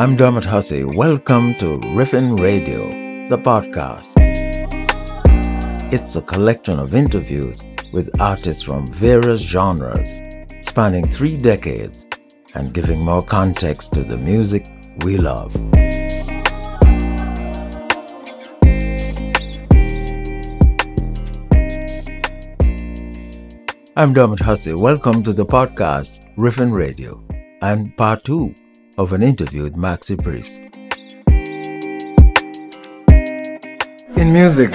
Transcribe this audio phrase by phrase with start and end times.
[0.00, 0.82] I'm Dermot Hussey.
[0.82, 2.88] Welcome to Riffin Radio,
[3.28, 4.14] the podcast.
[5.92, 7.62] It's a collection of interviews
[7.92, 10.14] with artists from various genres,
[10.62, 12.08] spanning three decades,
[12.54, 14.64] and giving more context to the music
[15.04, 15.54] we love.
[23.98, 24.72] I'm Dermot Hussey.
[24.72, 27.22] Welcome to the podcast Riffin Radio
[27.60, 28.54] and part two
[29.00, 30.60] of an interview with Maxi Priest.
[34.16, 34.70] In music,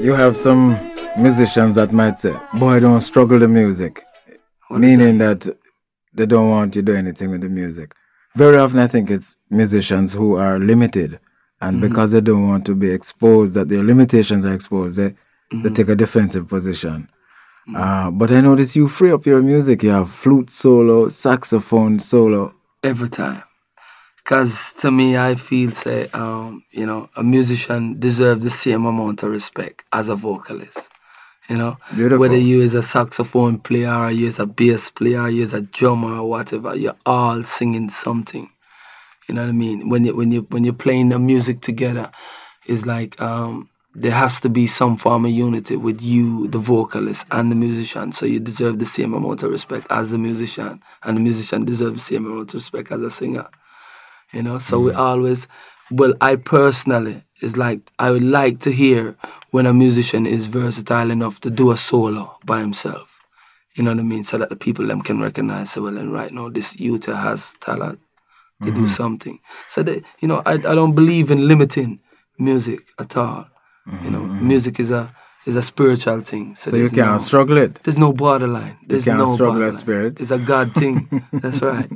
[0.00, 0.78] you have some
[1.18, 4.04] musicians that might say, Boy, don't struggle the music.
[4.68, 5.46] What is meaning that?
[6.14, 7.94] they don't want you to do anything with the music.
[8.34, 11.20] Very often, I think it's musicians who are limited,
[11.60, 11.88] and mm-hmm.
[11.88, 15.74] because they don't want to be exposed, that their limitations are exposed, they, they mm-hmm.
[15.74, 17.08] take a defensive position.
[17.68, 17.76] Mm-hmm.
[17.76, 19.82] Uh, but I notice you free up your music.
[19.82, 22.54] You have flute solo, saxophone solo.
[22.82, 23.42] Every time.
[24.24, 29.22] Cause to me, I feel say, um, you know, a musician deserves the same amount
[29.22, 30.78] of respect as a vocalist.
[31.48, 32.18] You know, Beautiful.
[32.18, 35.54] whether you is a saxophone player or you is a bass player, or you is
[35.54, 38.50] a drummer or whatever, you're all singing something.
[39.28, 39.88] You know what I mean?
[39.88, 42.10] When you when you when you're playing the music together,
[42.66, 47.26] it's like um, there has to be some form of unity with you, the vocalist,
[47.30, 48.12] and the musician.
[48.12, 51.94] So you deserve the same amount of respect as the musician, and the musician deserves
[51.94, 53.48] the same amount of respect as a singer.
[54.32, 54.96] You know, so we mm.
[54.98, 55.46] always,
[55.90, 59.16] well, I personally is like I would like to hear
[59.50, 63.08] when a musician is versatile enough to do a solo by himself.
[63.74, 64.24] You know what I mean?
[64.24, 67.54] So that the people them can recognize, say, well, and right now this youth has
[67.60, 68.00] talent
[68.62, 68.86] to do mm-hmm.
[68.86, 69.38] something.
[69.68, 72.00] So that you know, I I don't believe in limiting
[72.38, 73.46] music at all.
[74.02, 75.14] You know, music is a
[75.46, 76.54] is a spiritual thing.
[76.56, 77.80] So, So you can't no, struggle it.
[77.84, 78.76] There's no borderline.
[78.86, 79.72] There's can't no struggle borderline.
[79.78, 80.20] spirit.
[80.20, 81.24] It's a God thing.
[81.32, 81.90] That's right.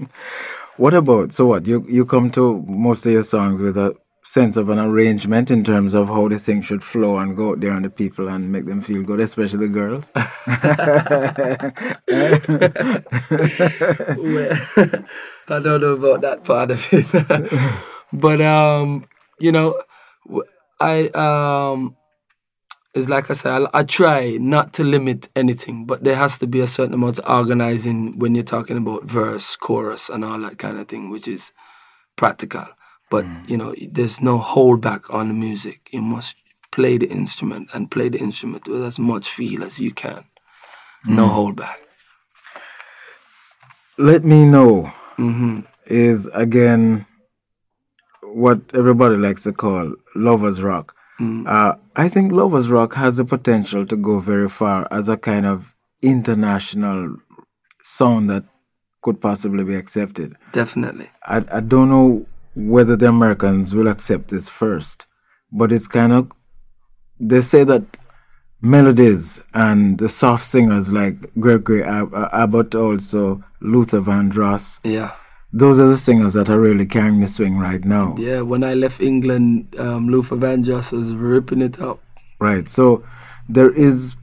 [0.78, 4.56] What about so what you you come to most of your songs with a sense
[4.56, 7.72] of an arrangement in terms of how the thing should flow and go out there
[7.72, 10.12] on the people and make them feel good, especially the girls.
[14.16, 15.04] well,
[15.48, 17.70] I don't know about that part of it,
[18.12, 19.06] but um,
[19.40, 19.82] you know,
[20.82, 21.96] I um,
[22.94, 26.46] it's like I said, I, I try not to limit anything, but there has to
[26.46, 30.58] be a certain amount of organizing when you're talking about verse, chorus, and all that
[30.58, 31.52] kind of thing, which is
[32.16, 32.66] practical.
[33.10, 35.88] But you know, there's no holdback on the music.
[35.92, 36.36] You must
[36.70, 40.24] play the instrument and play the instrument with as much feel as you can.
[41.06, 41.76] No holdback.
[43.98, 47.04] Let me know hmm is again
[48.34, 50.94] what everybody likes to call lovers rock.
[51.20, 51.46] Mm.
[51.46, 55.46] Uh, I think lovers rock has the potential to go very far as a kind
[55.46, 57.16] of international
[57.82, 58.44] sound that
[59.02, 60.34] could possibly be accepted.
[60.52, 61.10] Definitely.
[61.26, 65.06] I, I don't know whether the Americans will accept this first,
[65.50, 66.30] but it's kind of
[67.20, 67.84] they say that
[68.60, 75.12] melodies and the soft singers like Gregory Ab- Abbott, also Luther Vandross, Yeah.
[75.52, 78.16] Those are the singers that are really carrying the swing right now.
[78.18, 78.40] Yeah.
[78.40, 82.00] When I left England, um, Luther Vandross was ripping it up.
[82.38, 82.68] Right.
[82.68, 83.04] So
[83.48, 84.16] there is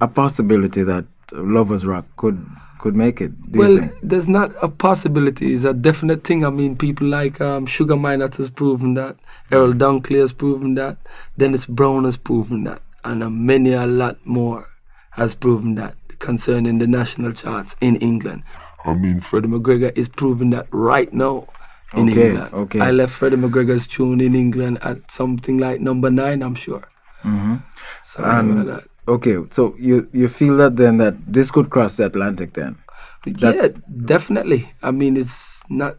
[0.00, 2.44] a possibility that Lovers Rock could
[2.78, 3.32] could make it.
[3.50, 3.92] Do you well, think?
[4.02, 5.54] there's not a possibility.
[5.54, 6.44] It's a definite thing.
[6.44, 9.16] I mean, people like um, Sugar Minott has proven that.
[9.50, 10.98] Errol Dunkley has proven that.
[11.36, 12.82] Dennis Brown has proven that.
[13.02, 14.68] And uh, many a lot more
[15.12, 18.42] has proven that concerning the national charts in England.
[18.86, 21.46] I mean, Freddie McGregor is proving that right now
[21.94, 22.54] in Okay, England.
[22.54, 22.80] okay.
[22.80, 26.82] I left Freddie McGregor's tune in England at something like number nine, I'm sure.
[27.22, 27.56] hmm
[28.04, 28.84] So And- like that.
[29.08, 29.36] Okay.
[29.50, 32.76] So you you feel that then that this could cross the Atlantic then?
[33.24, 33.72] Yeah, That's-
[34.04, 34.70] definitely.
[34.82, 35.96] I mean, it's not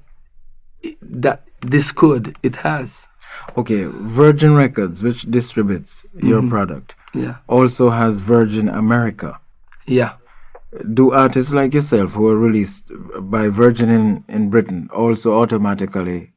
[0.82, 2.36] it- that this could.
[2.44, 3.08] It has.
[3.58, 3.84] Okay.
[4.22, 7.36] Virgin Records, which distributes your product, Yeah.
[7.48, 9.40] also has Virgin America.
[9.86, 10.14] Yeah.
[10.94, 16.34] Do artists like yourself who are released by Virgin in, in Britain also automatically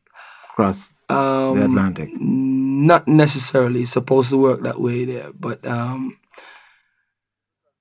[0.54, 2.10] cross Um, the Atlantic?
[2.20, 6.16] Not necessarily supposed to work that way there, but um,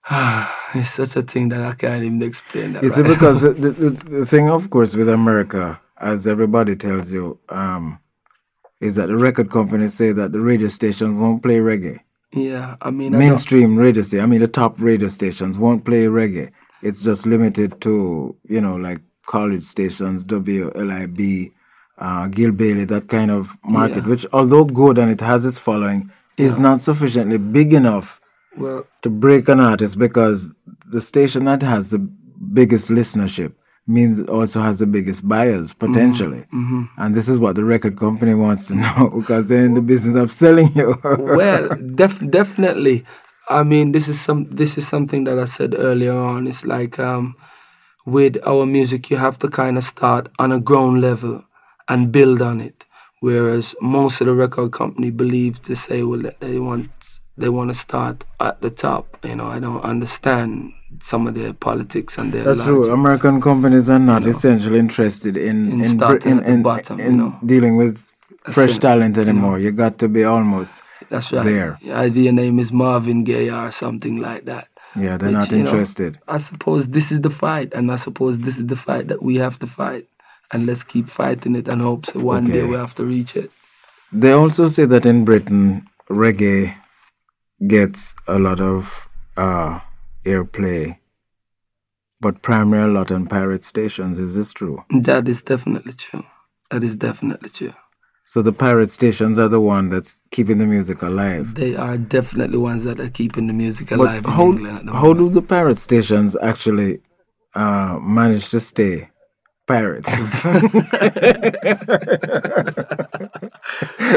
[0.76, 2.84] it's such a thing that I can't even explain that.
[2.84, 7.12] You see, right because the, the, the thing, of course, with America, as everybody tells
[7.12, 8.00] you, um,
[8.82, 12.00] is that the record companies say that the radio stations won't play reggae.
[12.34, 16.06] Yeah, I mean, I Mainstream radio stations, I mean, the top radio stations won't play
[16.06, 16.52] reggae.
[16.82, 21.52] It's just limited to, you know, like college stations, WLIB,
[21.98, 24.10] uh, Gil Bailey, that kind of market, Yeah.
[24.10, 28.22] which, although good and it has its following, is not sufficiently big enough
[28.58, 30.54] well, to break an artist because
[30.88, 33.54] the station that has the biggest listenership
[33.90, 36.46] means it also has the biggest buyers potentially.
[36.52, 39.82] hmm And this is what the record company wants to know because they're in the
[39.82, 40.98] business of selling you.
[41.04, 43.06] well, def- definitely.
[43.50, 44.48] I mean, this is some.
[44.52, 46.46] This is something that I said earlier on.
[46.46, 47.36] It's like um,
[48.06, 51.44] with our music, you have to kind of start on a ground level
[51.88, 52.86] and build on it.
[53.22, 56.90] Whereas most of the record company believes to say, well, they want
[57.40, 59.06] they want to start at the top.
[59.24, 62.44] You know, I don't understand some of their politics and their.
[62.44, 62.92] That's true.
[62.92, 64.38] American companies are not You know.
[64.38, 67.38] essentially interested in In in, starting in, at the in, bottom, you know.
[67.46, 68.12] dealing with
[68.52, 69.60] fresh talent anymore.
[69.60, 71.46] You got to be almost That's right.
[71.46, 71.78] there.
[71.82, 74.68] Yeah, their name is Marvin Gaye or something like that.
[74.96, 75.18] yeah.
[75.18, 76.12] They're Which, not you know, interested.
[76.28, 79.34] I suppose this is the fight, and I suppose this is the fight that we
[79.46, 80.06] have to fight.
[80.52, 83.52] And let's keep fighting it and hope so one day we have to reach it.
[84.12, 85.64] They also say that in Britain,
[86.10, 86.74] reggae
[87.68, 89.08] gets a lot of
[89.38, 89.80] uh,
[90.26, 90.98] airplay,
[92.22, 94.20] but primarily a lot on pirate stations.
[94.20, 94.84] Is this true?
[94.92, 96.24] That is definitely true.
[96.72, 97.74] That is definitely true.
[98.26, 101.56] So the pirate stations are the one that's keeping the music alive.
[101.56, 104.86] They are definitely ones that are keeping the music But alive in how, England at
[104.86, 107.00] the how do the pirate stations actually
[107.56, 109.10] uh, manage to stay
[109.66, 110.16] pirates?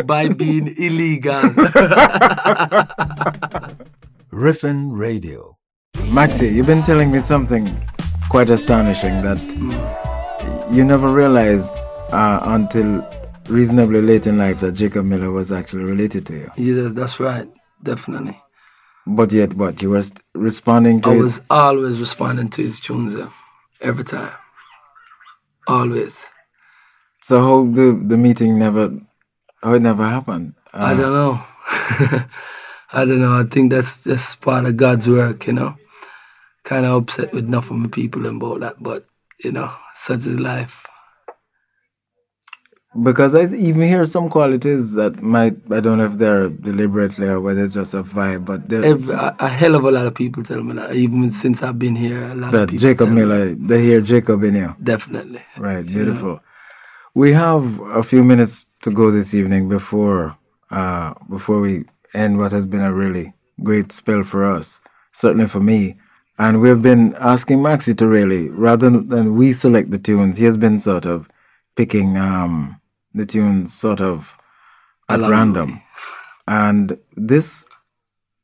[0.04, 1.42] By being illegal.
[4.56, 5.56] Riffin Radio.
[6.18, 7.64] Maxi, you've been telling me something
[8.28, 10.74] quite astonishing that Mm.
[10.76, 11.72] you never realized
[12.12, 12.88] uh, until
[13.48, 16.50] reasonably late in life that Jacob Miller was actually related to you.
[16.56, 17.48] yeah, that's right.
[17.82, 18.36] Definitely.
[19.06, 19.80] But yet, what?
[19.80, 21.22] You were st- responding to I his.
[21.24, 23.30] was always responding to his tunes uh,
[23.80, 24.32] every time.
[25.66, 26.14] Always.
[27.22, 28.90] So, how the, the meeting never.
[29.62, 30.54] How it never happened?
[30.74, 31.34] I Uh, don't know.
[32.92, 33.40] I don't know.
[33.40, 35.76] I think that's just part of God's work, you know.
[36.64, 39.06] Kind of upset with enough of my people about that, but
[39.42, 40.86] you know, such is life.
[43.02, 45.56] Because I even hear some qualities that might.
[45.70, 48.84] I don't know if they're deliberately or whether it's just a vibe, but there.
[48.84, 50.94] A, a hell of a lot of people tell me that.
[50.94, 53.22] Even since I've been here, a lot of people Jacob tell me.
[53.22, 54.76] Miller, they hear Jacob in you.
[54.82, 55.40] Definitely.
[55.56, 56.40] Right, beautiful.
[57.14, 60.36] We have a few minutes to go this evening before
[60.70, 63.32] uh, before we end what has been a really
[63.62, 64.80] great spell for us,
[65.12, 65.96] certainly for me.
[66.38, 70.56] And we've been asking Maxi to really, rather than we select the tunes, he has
[70.56, 71.28] been sort of
[71.76, 72.80] picking um,
[73.14, 74.34] the tunes sort of
[75.08, 75.80] at random.
[76.48, 77.66] And this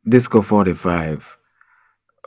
[0.08, 1.38] Disco 45,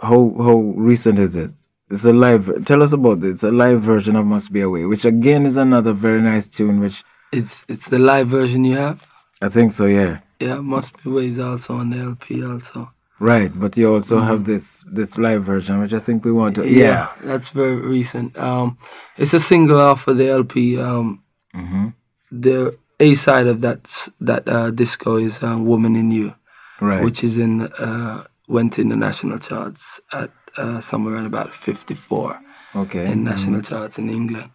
[0.01, 1.51] how how recent is it?
[1.89, 2.65] It's a live.
[2.65, 3.31] Tell us about this.
[3.33, 6.79] It's a live version of "Must Be Away," which again is another very nice tune.
[6.79, 9.01] Which It's it's the live version you have.
[9.41, 9.85] I think so.
[9.85, 12.91] Yeah, Yeah, must be ways also on the LP also.
[13.19, 13.51] right.
[13.63, 16.67] But you also have this this live version, which I think we want to.
[16.67, 17.07] Yeah.
[17.23, 18.37] that's very recent.
[18.37, 18.77] Um,
[19.17, 20.79] it's a single off of the LP.
[20.79, 21.23] Um,
[21.53, 21.87] hmm
[22.31, 23.83] the A side of that
[24.29, 26.33] that uh, disco is uh, "Woman in You,"
[26.79, 27.03] Right.
[27.03, 27.53] which is in
[27.87, 32.39] uh, went in the national charts at uh, somewhere around about 54
[32.75, 33.05] okay.
[33.11, 34.51] in national charts in England.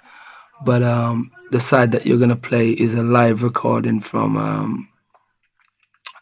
[0.65, 4.89] But um, the side that you're gonna play is a live recording from um,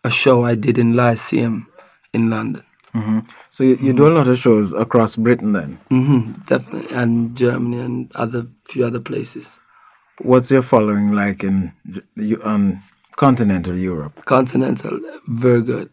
[0.04, 1.66] a show I did in Lyceum
[2.12, 2.62] in London.
[2.92, 3.18] hmm
[3.50, 5.78] So you, you do a lot of shows across Britain, then.
[5.90, 9.46] hmm definitely, and Germany and other few other places.
[10.18, 11.72] What's your following like in
[12.16, 12.80] you on
[13.16, 14.24] continental Europe?
[14.26, 15.90] Continental, very good,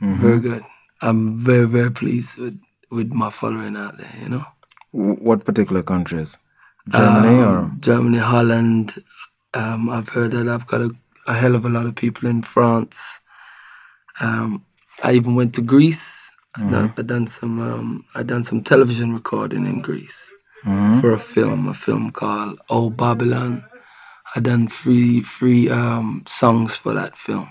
[0.00, 0.20] Mm-hmm.
[0.22, 0.64] very good.
[1.02, 2.58] I'm very very pleased with
[2.90, 4.14] with my following out there.
[4.22, 4.44] You know,
[4.92, 6.36] W- What particular countries?
[6.88, 8.94] Germany or Um, Germany, Holland.
[9.54, 10.90] Um, I've heard that I've got a,
[11.26, 12.96] a hell of a lot of people in France.
[14.20, 14.64] Um,
[15.02, 16.30] I even went to Greece.
[16.56, 20.30] I done, I done some um, I done some television recording in Greece
[20.64, 21.00] Mhm.
[21.00, 23.64] for a film, a film called Old Babylon.
[24.36, 27.48] I done three three um, songs for that film.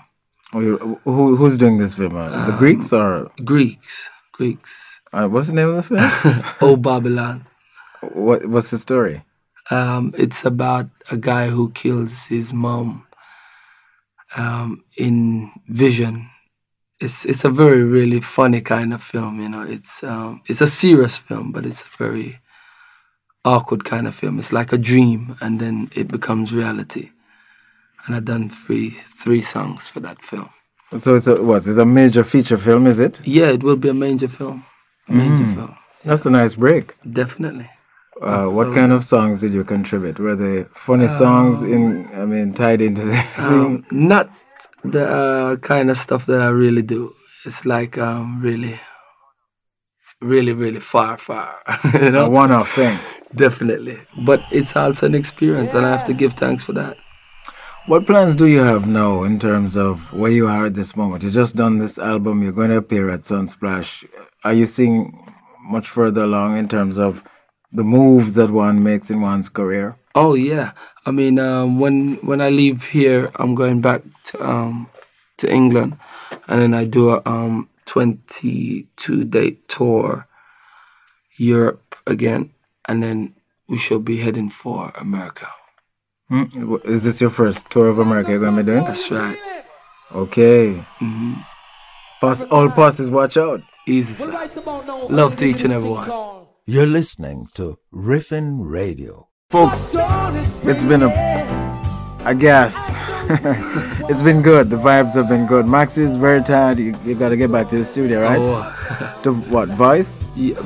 [0.54, 2.16] Oh, who, who's doing this film?
[2.16, 5.00] Uh, the Um, Greeks or Greeks, Greeks.
[5.12, 6.44] uh, what's the name of the film?
[6.60, 7.46] Old Babylon.
[8.00, 9.22] what What's the story?
[9.70, 13.06] Um, it's about a guy who kills his mom
[14.36, 16.30] um, in vision.
[17.00, 19.40] It's it's a very really funny kind of film.
[19.40, 22.38] You know, it's um, it's a serious film, but it's a very
[23.44, 24.38] awkward kind of film.
[24.38, 27.10] It's like a dream, and then it becomes reality.
[28.06, 28.90] And I've done three
[29.22, 30.50] three songs for that film.
[30.98, 31.66] So it's a what?
[31.66, 33.20] It's a major feature film, is it?
[33.26, 34.64] Yeah, it will be a major film.
[35.08, 36.96] A major film, That's a nice break.
[37.12, 37.68] definitely.
[38.22, 40.18] Uh, what kind of songs did you contribute?
[40.18, 42.08] Were they funny songs in?
[42.14, 43.22] I mean, tied into the?
[43.38, 44.30] Um, not
[44.84, 47.14] the uh, kind of stuff that I really do.
[47.44, 48.78] It's like um, really,
[50.20, 51.56] really, really far, far.
[51.94, 52.98] you a know, one-off thing.
[53.34, 53.98] definitely.
[54.24, 56.96] But it's also an experience, and I have to give thanks for that.
[57.86, 61.22] What plans do you have now in terms of where you are at this moment?
[61.22, 62.42] You just done this album.
[62.42, 64.08] You're going to appear at Sunsplash.
[64.42, 67.22] Are you seeing much further along in terms of
[67.72, 69.98] the moves that one makes in one's career?
[70.14, 70.72] Oh yeah.
[71.06, 74.88] I mean, um, when when I leave here, I'm going back to um,
[75.38, 75.98] to England,
[76.48, 80.26] and then I do a um, 22 day tour,
[81.36, 82.52] Europe again,
[82.88, 83.34] and then
[83.68, 85.48] we shall be heading for America.
[86.28, 86.76] Hmm?
[86.84, 88.84] Is this your first tour of America you're going to be doing?
[88.84, 89.38] That's right.
[90.14, 90.72] Okay.
[90.98, 91.34] hmm
[92.20, 93.60] Pass, all passes, watch out.
[93.86, 94.14] Easy.
[94.14, 94.48] Sir.
[95.10, 96.46] Love to each and every one.
[96.64, 99.28] You're listening to Riffin Radio.
[99.50, 99.94] Folks,
[100.64, 101.10] it's been a,
[102.24, 102.74] I guess,
[104.10, 104.68] it's been good.
[104.68, 105.64] The vibes have been good.
[105.64, 106.78] Maxi is very tired.
[106.80, 108.38] You, you got to get back to the studio, right?
[108.38, 110.16] Oh, To what, voice?
[110.34, 110.56] yeah,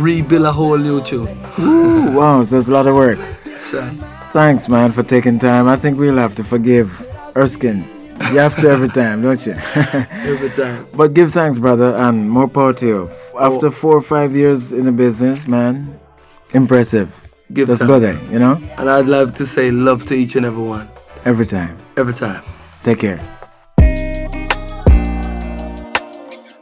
[0.00, 1.28] rebuild a whole YouTube.
[1.58, 3.18] Ooh, wow, so it's a lot of work.
[3.44, 4.00] That's right.
[4.00, 5.68] Uh, thanks, man, for taking time.
[5.68, 6.88] I think we'll have to forgive
[7.36, 7.84] Erskine.
[8.32, 9.52] You have to every time, don't you?
[9.52, 10.86] Every time.
[10.94, 13.10] but give thanks, brother, and more power to you.
[13.34, 13.54] Oh.
[13.54, 16.00] After four or five years in the business, man,
[16.54, 17.12] impressive.
[17.52, 17.90] Give That's thanks.
[17.90, 18.32] good, eh?
[18.32, 18.60] You know?
[18.76, 20.88] And I'd love to say love to each and every one.
[21.24, 21.78] Every time.
[21.96, 22.42] Every time.
[22.82, 23.20] Take care.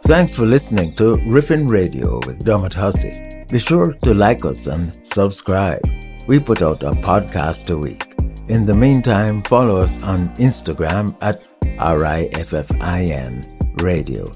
[0.04, 3.44] Thanks for listening to Riffin Radio with Dermot Hussey.
[3.50, 5.80] Be sure to like us and subscribe.
[6.28, 8.14] We put out a podcast a week.
[8.48, 11.48] In the meantime, follow us on Instagram at
[11.80, 13.42] RIFFIN
[13.82, 14.28] Radio,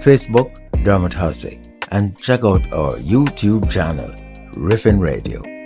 [0.00, 0.54] Facebook
[0.84, 4.10] Dermot Hussey, and check out our YouTube channel,
[4.54, 5.59] Riffin Radio.